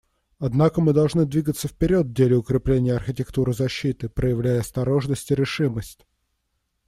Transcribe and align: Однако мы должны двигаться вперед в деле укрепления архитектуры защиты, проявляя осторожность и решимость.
Однако 0.39 0.81
мы 0.81 0.93
должны 0.93 1.27
двигаться 1.27 1.67
вперед 1.67 2.07
в 2.07 2.13
деле 2.13 2.35
укрепления 2.35 2.95
архитектуры 2.95 3.53
защиты, 3.53 4.09
проявляя 4.09 4.61
осторожность 4.61 5.29
и 5.29 5.35
решимость. 5.35 6.07